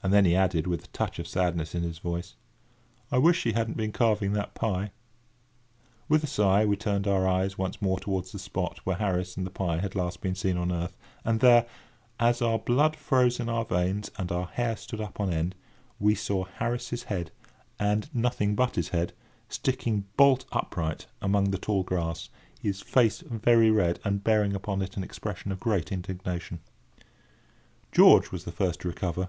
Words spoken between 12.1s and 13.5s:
as our blood froze in